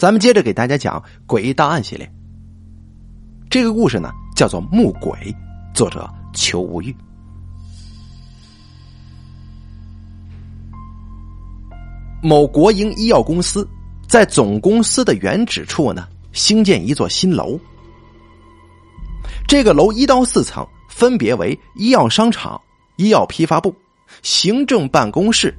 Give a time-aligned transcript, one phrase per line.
[0.00, 0.98] 咱们接着给大家讲
[1.30, 2.10] 《诡异档案》系列。
[3.50, 5.12] 这个故事呢，叫做《木鬼》，
[5.74, 6.96] 作者邱无欲。
[12.22, 13.68] 某国营医药公司
[14.08, 17.60] 在总公司的原址处呢，兴建一座新楼。
[19.46, 22.58] 这个楼一到四层分别为医药商场、
[22.96, 23.76] 医药批发部、
[24.22, 25.54] 行政办公室，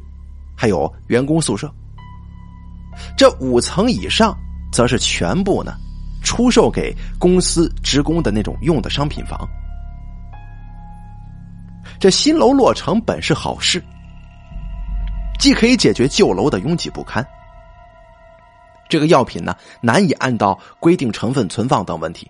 [0.56, 1.72] 还有员工宿舍。
[3.18, 4.38] 这五层以上，
[4.72, 5.74] 则是全部呢，
[6.24, 9.48] 出售给公司职工的那种用的商品房。
[12.00, 13.84] 这新楼落成本是好事，
[15.40, 17.26] 既可以解决旧楼的拥挤不堪，
[18.90, 22.30] 这个药品呢难以按照规定成分存放等问题，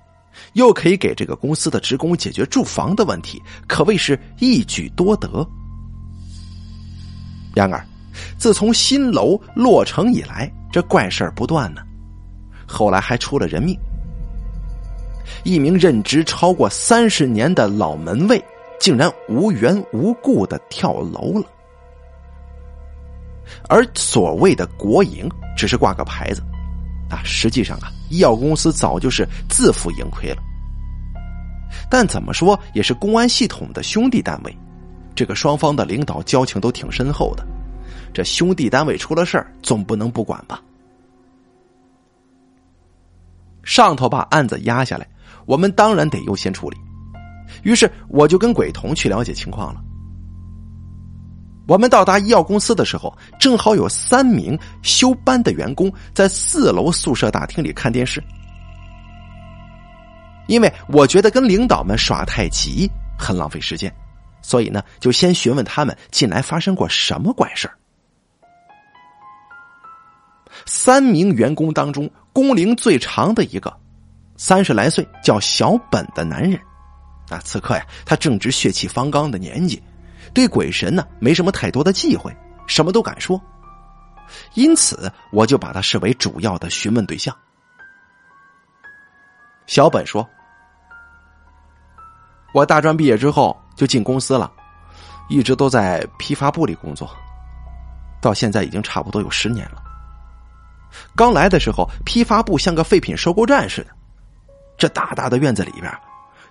[0.53, 5.47] 又可以给这个公司的职工解决住房的问题，可谓是一举多得。
[7.55, 7.85] 然而。
[8.37, 11.81] 自从新楼落成以来，这怪事儿不断呢。
[12.67, 13.77] 后来还出了人命，
[15.43, 18.43] 一名任职超过三十年的老门卫，
[18.79, 21.45] 竟然无缘无故的跳楼了。
[23.67, 26.41] 而所谓的国营，只是挂个牌子，
[27.09, 30.37] 啊，实际上啊，医药公司早就是自负盈亏了。
[31.89, 34.57] 但怎么说，也是公安系统的兄弟单位，
[35.13, 37.45] 这个双方的领导交情都挺深厚的。
[38.13, 40.61] 这兄弟单位出了事儿，总不能不管吧？
[43.63, 45.07] 上头把案子压下来，
[45.45, 46.77] 我们当然得优先处理。
[47.63, 49.81] 于是我就跟鬼童去了解情况了。
[51.67, 58.21] 我们到达医药公司的时候，正好有三名休班的员工在四楼宿舍大厅里看电视。
[60.47, 63.93] 因为我觉得跟领导们耍太极很浪费时间，
[64.41, 67.77] 所以呢，就先询问他们近来发生过什么怪事儿。
[70.65, 73.75] 三名员工当中，工龄最长的一个，
[74.37, 76.59] 三十来岁，叫小本的男人，
[77.29, 79.81] 啊，此刻呀，他正值血气方刚的年纪，
[80.33, 82.35] 对鬼神呢没什么太多的忌讳，
[82.67, 83.39] 什么都敢说，
[84.53, 87.35] 因此我就把他视为主要的询问对象。
[89.67, 90.27] 小本说
[92.53, 94.51] ：“我大专毕业之后就进公司了，
[95.29, 97.09] 一直都在批发部里工作，
[98.21, 99.83] 到现在已经差不多有十年了。”
[101.15, 103.87] 刚来的时候，批发部像个废品收购站似的。
[104.77, 105.91] 这大大的院子里边，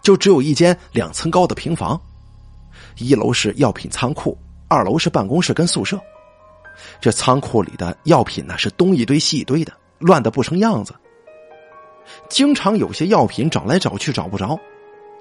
[0.03, 2.01] 就只有一间两层高的平房，
[2.97, 5.99] 一楼是药品仓库，二楼是办公室跟宿舍。
[7.01, 10.95] 这仓库里的药品呢，是东一堆西一堆的，乱的不成样子。
[12.29, 14.59] 经常有些药品找来找去找不着，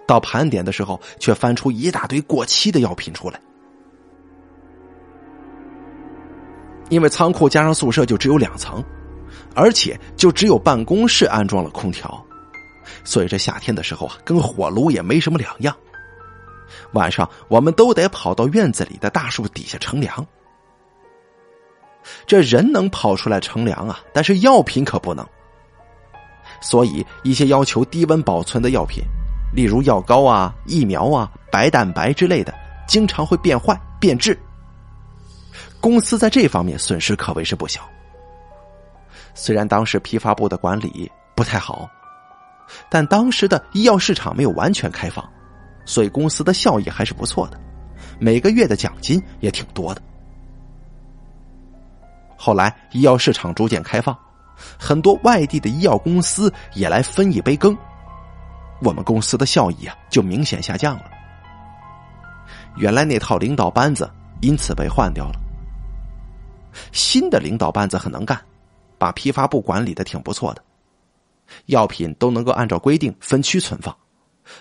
[0.07, 3.39] 到盘点的时候，却翻出一大堆过期的药品出来。
[6.89, 8.83] 因为仓库加上宿舍就只有两层。
[9.59, 12.25] 而且就只有办公室安装了空调，
[13.03, 15.75] 所以这夏天的时候啊，跟火炉也没什么两样。
[16.93, 20.25] 晚上我们都得跑到院子里的大树底下乘凉。
[22.25, 25.27] 这人能跑出来乘凉啊，但是药品可不能。
[26.61, 29.03] 所以一些要求低温保存的药品，
[29.53, 32.53] 例如药膏啊、疫苗啊、白蛋白之类的，
[32.87, 34.39] 经常会变坏变质。
[35.81, 37.81] 公司在这方面损失可谓是不小。
[39.41, 41.89] 虽然当时批发部的管理不太好，
[42.89, 45.25] 但当时的医药市场没有完全开放，
[45.85, 47.57] 所以公司的效益还是不错的，
[48.19, 50.01] 每个月的奖金也挺多的。
[52.35, 54.15] 后来医药市场逐渐开放，
[54.77, 57.75] 很多外地的医药公司也来分一杯羹，
[58.81, 61.05] 我们公司的效益啊就明显下降了。
[62.75, 64.11] 原来那套领导班子
[64.41, 65.39] 因此被换掉了，
[66.91, 68.37] 新的领导班子很能干。
[68.99, 70.63] 把批发部管理的挺不错的，
[71.65, 73.95] 药品都能够按照规定分区存放，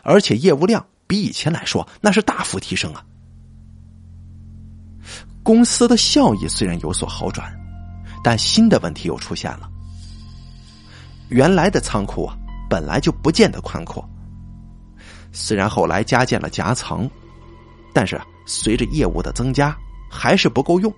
[0.03, 3.04] 而且业务量比以前来说那是大幅提升啊。
[5.43, 7.53] 公司的效益虽然有所好转，
[8.22, 9.69] 但新的问题又出现了。
[11.28, 12.36] 原来的仓库啊
[12.71, 14.07] 本来就不见得宽阔，
[15.33, 17.10] 虽然后来加建了夹层，
[17.92, 19.77] 但是随着业务的增加
[20.10, 20.95] 还是不够用。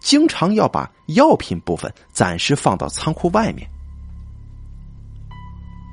[0.00, 3.68] 经常要把药品部分暂时放到仓库外面。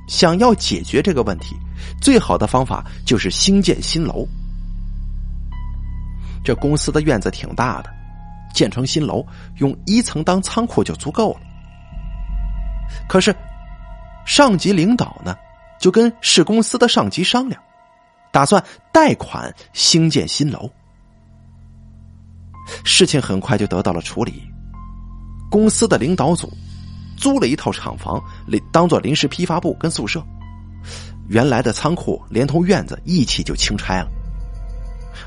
[0.08, 1.56] 想要解决这个问题，
[2.00, 4.26] 最好的方法就是兴建新楼。
[6.44, 7.90] 这公司的院子挺大的，
[8.54, 9.26] 建成新楼，
[9.56, 11.40] 用一层当仓库就足够了。
[13.08, 13.34] 可是，
[14.24, 15.36] 上级领导呢，
[15.80, 17.60] 就跟市公司的上级商量，
[18.30, 18.62] 打算
[18.92, 20.70] 贷款兴建新楼。
[22.84, 24.42] 事情很快就得到了处理。
[25.50, 26.52] 公司的领导组
[27.16, 30.22] 租了一套厂房，临当做临时批发部跟宿舍。
[31.28, 34.08] 原来的仓库连同院子一起就清拆了，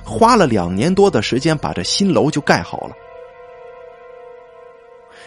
[0.06, 2.96] 花了两年多的时间把这新楼就盖好了。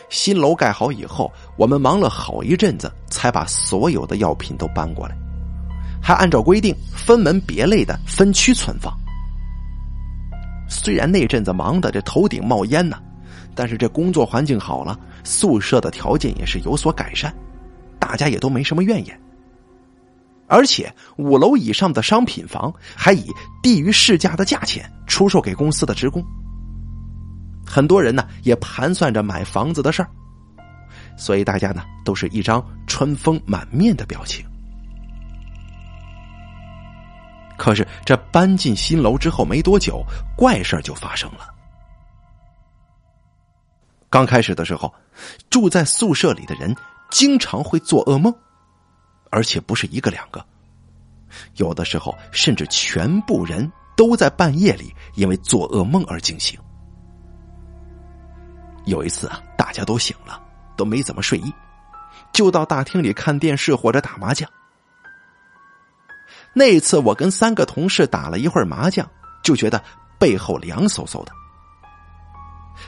[0.08, 5.17] 新楼盖好以后，我们忙了好一阵子，才把所有的药品都搬过来，
[6.03, 8.93] 还按照规定分门别类的分区存放。
[10.73, 12.99] 虽然那阵子忙的这头顶冒烟呢，
[13.55, 17.33] 但是这工作环境好了，宿舍的条件也是有所改善，
[17.99, 19.21] 大家也都没什么怨言。
[20.49, 23.27] 而且五楼以上的商品房还以
[23.63, 26.25] 低于市价的价钱出售给公司的职工。
[27.67, 30.09] 很多人呢也盘算着买房子的事儿，
[31.17, 34.45] 所以大家呢都是一张春风满面的表情。
[37.62, 40.05] 可是这搬进新楼之后没多久，
[40.37, 41.55] 怪事就发生了。
[44.11, 44.93] 刚开始的时候，
[45.49, 46.75] 住在宿舍里的人
[47.09, 48.35] 经常会做噩梦。
[49.31, 50.44] 而且不是一个两个，
[51.55, 56.58] 有的时候甚至全部人都在半夜里因为做噩梦而惊醒。
[58.87, 60.43] 有一次啊，大家都醒了，
[60.76, 61.55] 都没怎么睡意，
[62.32, 64.50] 就到大厅里看电视或者打麻将。
[66.55, 69.09] 那次我跟三个同事打了一会儿麻将，
[69.43, 69.83] 就觉得
[70.19, 71.33] 背后凉飕飕的，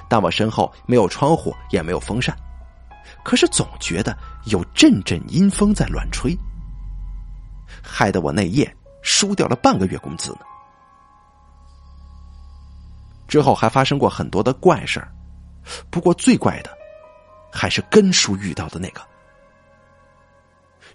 [0.09, 2.37] 但我身后没有窗户，也没有风扇。
[3.23, 6.37] 可是总觉得有阵阵阴风在乱吹，
[7.83, 8.71] 害得我那夜
[9.03, 10.41] 输掉了半个月工资呢。
[13.27, 15.11] 之后还发生过很多的怪事儿，
[15.91, 16.71] 不过最怪的
[17.51, 19.01] 还是根叔遇到的那个。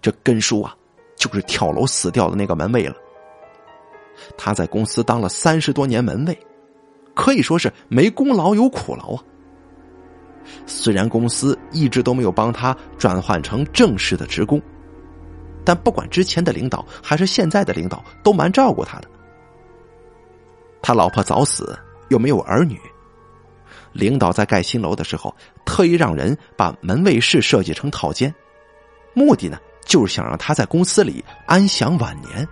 [0.02, 0.76] 这根叔啊，
[1.20, 2.96] 就是跳楼死掉的那个门卫了。
[4.36, 6.36] 他在公司当了三十多年门卫，
[7.14, 9.24] 可以说是没功劳有苦劳啊。
[10.66, 14.60] 虽然公司一直都没有帮他转换成正式的职工，
[15.64, 19.08] 但不管之前的领导还是现在的领导，都蛮照顾他的。
[20.82, 21.78] 他老婆早死，
[22.08, 22.80] 又没有儿女，
[23.92, 25.36] 领导在盖新楼的时候，
[25.66, 28.34] 特意让人把门卫室设计成套间，
[29.14, 32.48] 目的呢，就是想让他在公司里安享晚年。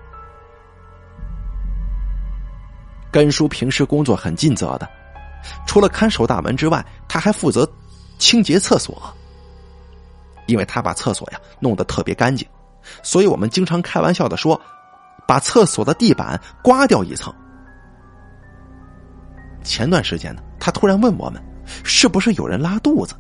[3.12, 4.88] 根叔平时工作很尽责的，
[5.66, 7.68] 除了看守大门之外，他还负责。
[8.20, 9.00] 清洁厕所，
[10.48, 12.48] 因为他把厕所呀弄得特别干净，
[13.04, 14.60] 所以我们经常开玩笑的说，
[15.28, 17.32] 把厕所的地板刮掉一层。
[19.64, 21.40] 前段时间呢，他突然问我们，
[21.84, 23.14] 是不是有人拉肚子？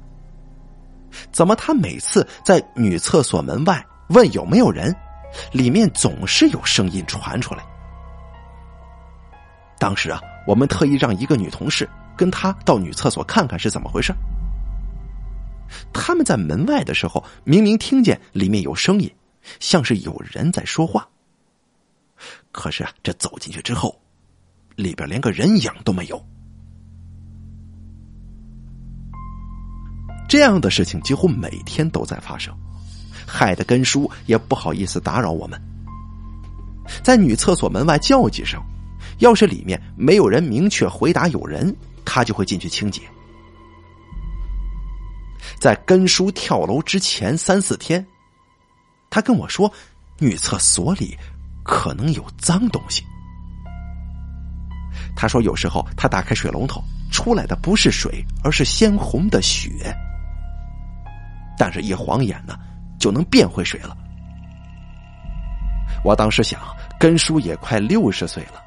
[1.32, 4.96] 怎么他每次在女厕所门外问有没有人，
[5.52, 7.64] 里面总是有声音传出来？
[9.80, 14.14] 当时啊，我们特意让一个女同事跟他到女厕所看看是怎么回事。
[15.94, 19.14] 他们在门外的时候，明明听见里面有声音，
[19.60, 21.08] 像是有人在说话。
[22.52, 23.96] 可是啊，这走进去之后，
[24.76, 26.26] 里边连个人影都没有。
[30.28, 32.58] 这样的事情几乎每天都在发生，
[33.28, 35.62] 害得根叔也不好意思打扰我们。
[37.04, 38.60] 在女厕所门外叫几声，
[39.20, 41.76] 要是里面没有人明确回答有人，
[42.06, 43.02] 他就会进去清洁。
[45.60, 48.06] 在根叔跳楼之前三四天，
[49.10, 49.72] 他跟我说，
[50.20, 51.18] 女厕所里
[51.64, 53.04] 可能有脏东西。
[55.16, 56.82] 他说有时候他打开水龙头
[57.12, 59.70] 出来的不是水，而是鲜红的血。
[61.58, 62.58] 但是，一晃眼呢，
[63.00, 63.96] 就能变回水了。
[66.04, 66.60] 我当时想，
[67.00, 68.62] 根叔也快六十岁了，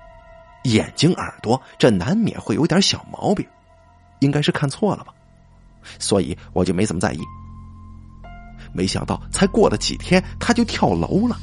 [0.64, 3.46] 眼睛耳朵这难免会有点小毛病，
[4.18, 5.12] 应该是看错了吧。
[5.98, 7.20] 所以我就没怎么在意。
[8.72, 11.36] 没想到才过了几天，他就跳楼了。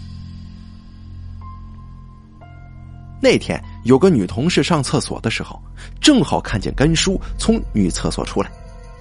[3.19, 5.59] 那天有个女同事上厕所的时候，
[5.99, 8.51] 正好看见根叔从女厕所出来，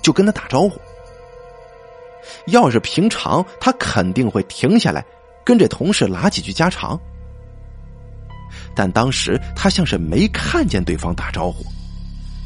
[0.02, 0.80] 就跟他打招呼。
[2.46, 5.04] 要是平常，他肯定会停下来
[5.44, 6.98] 跟这同事拉几句家常。
[8.74, 11.64] 但当时他像是没看见对方打招呼。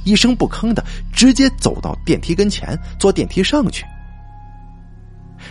[0.05, 0.83] 一声不吭的，
[1.13, 3.85] 直接走到电梯跟前，坐电梯上去。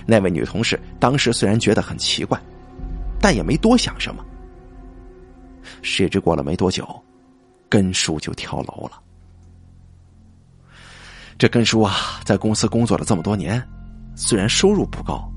[0.07, 2.39] 那位女同事当时虽然觉得很奇怪，
[3.21, 4.25] 但也没多想什么。
[5.83, 6.87] 谁知过了没多久，
[7.69, 8.99] 根叔就跳楼了。
[11.37, 13.63] 这根叔啊，在公司工作了这么多年，
[14.21, 15.31] 虽然收入不高，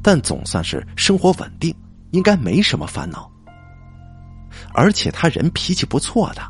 [0.00, 1.74] 但总算是生活稳定，
[2.12, 3.28] 应该没什么烦恼。
[4.72, 6.42] 而且他人脾气不错的，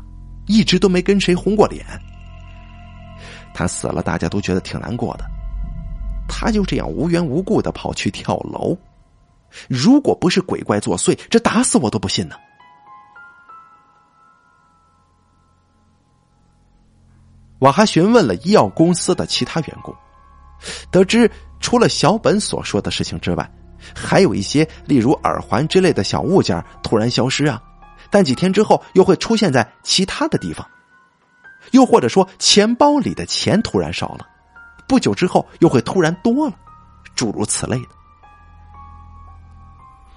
[0.45, 1.83] 一直都没跟谁红过脸。
[3.55, 5.25] 他死了，大家都觉得挺难过的。
[6.27, 8.77] 他就这样无缘无故的跑去跳楼，
[9.67, 12.35] 如果不是鬼怪作祟，这打死我都不信呢。
[17.57, 19.93] 我还询问了医药公司的其他员工，
[20.91, 21.29] 得知
[21.59, 23.51] 除了小本所说的事情之外，
[23.95, 27.61] 还有一些例如耳环之类的小物件突然消失啊，
[28.09, 30.67] 但几天之后又会出现在其他的地方，
[31.71, 34.27] 又或者说钱包里的钱突然少了，
[34.87, 36.53] 不久之后又会突然多了，
[37.15, 37.89] 诸如此类的。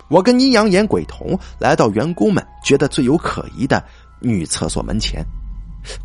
[0.08, 3.82] 我跟阴阳眼鬼童来到员工们觉得最有可疑的
[4.20, 5.24] 女厕所门前，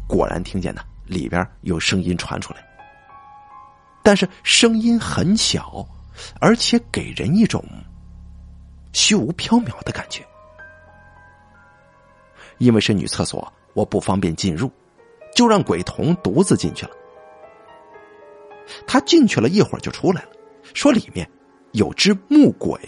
[0.08, 0.82] 果然听见呢。
[1.08, 2.60] 里边有声音传出来，
[4.08, 5.86] 但是声音很小，
[6.40, 7.62] 而且给人一种
[8.94, 10.26] 虚无缥缈的感觉。
[12.58, 14.72] 因为是女厕所，我不方便进入，
[15.36, 16.92] 就让鬼童独自进去了。
[18.88, 20.30] 他进去了一会儿就出来了，
[20.74, 21.30] 说里面
[21.74, 22.80] 有只木鬼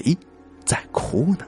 [0.63, 1.45] 在哭呢。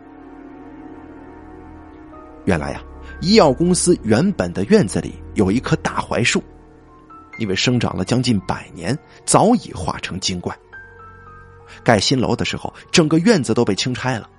[2.44, 2.84] 原来呀，
[3.22, 6.44] 医药公司原本的院子里有一棵大槐树。
[7.42, 8.96] 因为生长了将近百年，
[9.26, 10.56] 早已化成精怪。
[11.84, 14.30] 盖新楼的时候，整个院子都被清拆了，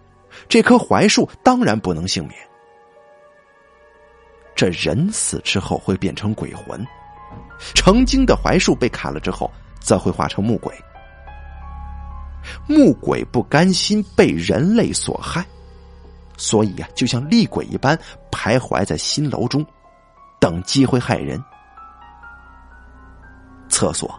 [0.49, 2.39] 这棵槐树当然不能幸免。
[4.55, 6.87] 这人死之后会变成鬼魂，
[7.75, 10.73] 成精的槐树被砍了之后，则会化成木鬼。
[12.69, 15.45] 木鬼不甘心被人类所害，
[16.37, 17.99] 所以呀，就像厉鬼一般
[18.31, 19.67] 徘徊在新楼中，
[20.39, 21.43] 等机会害人。
[23.73, 24.15] 厕所，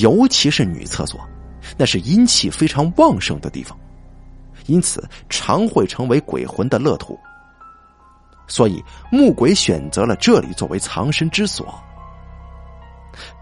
[0.00, 1.20] 尤其是女厕所，
[1.76, 3.78] 那是阴气非常旺盛的地方，
[4.66, 7.16] 因此常会成为鬼魂的乐土。
[8.48, 11.72] 所以木鬼选择了这里作为藏身之所。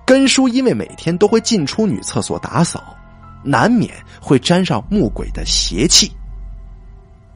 [0.04, 2.96] 根叔因为每天都会进出女厕所打扫，
[3.44, 6.10] 难免会沾上木鬼的邪气，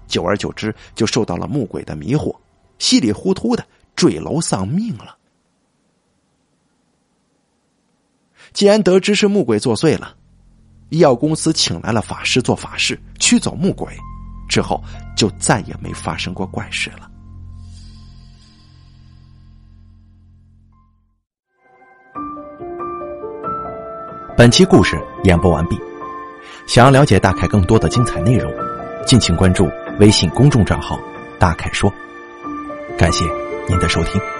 [0.08, 2.34] 久而久之就受到了木鬼的迷惑，
[2.78, 3.64] 稀里糊涂的
[3.94, 5.16] 坠楼丧命了。
[8.52, 10.14] 既然得知是木鬼作祟了，
[10.88, 13.96] 医药公司请来了法师做法事驱走木鬼，
[14.48, 14.82] 之后
[15.16, 17.08] 就再也没发生过怪事了。
[24.36, 25.78] 本期故事演播完毕，
[26.66, 28.50] 想要了解大凯更多的精彩内容，
[29.06, 30.98] 敬请关注微信公众账号
[31.38, 31.92] “大凯说”。
[32.98, 33.24] 感谢
[33.68, 34.39] 您的收听。